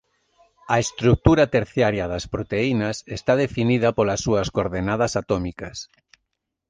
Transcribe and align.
A 0.73 0.75
estrutura 0.85 1.45
terciaria 1.55 2.05
das 2.13 2.25
proteínas 2.33 2.97
está 3.17 3.33
definida 3.43 3.95
polas 3.97 4.19
súas 4.25 4.47
coordenadas 4.55 5.11
atómicas. 5.21 5.77